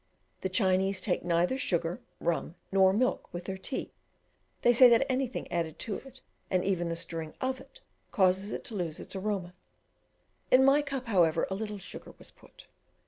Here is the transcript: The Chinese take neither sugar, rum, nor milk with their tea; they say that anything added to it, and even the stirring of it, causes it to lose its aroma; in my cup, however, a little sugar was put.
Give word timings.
The 0.41 0.49
Chinese 0.49 0.99
take 0.99 1.23
neither 1.23 1.59
sugar, 1.59 2.01
rum, 2.19 2.55
nor 2.71 2.91
milk 2.91 3.31
with 3.31 3.45
their 3.45 3.55
tea; 3.59 3.93
they 4.63 4.73
say 4.73 4.89
that 4.89 5.05
anything 5.07 5.47
added 5.51 5.77
to 5.77 5.97
it, 5.97 6.21
and 6.49 6.65
even 6.65 6.89
the 6.89 6.95
stirring 6.95 7.35
of 7.39 7.61
it, 7.61 7.81
causes 8.11 8.49
it 8.51 8.63
to 8.63 8.73
lose 8.75 8.99
its 8.99 9.15
aroma; 9.15 9.53
in 10.49 10.65
my 10.65 10.81
cup, 10.81 11.05
however, 11.05 11.45
a 11.51 11.55
little 11.55 11.77
sugar 11.77 12.15
was 12.17 12.31
put. 12.31 12.65